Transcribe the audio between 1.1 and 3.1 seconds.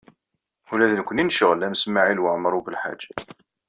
necɣel am Smawil Waɛmaṛ U Belḥaǧ.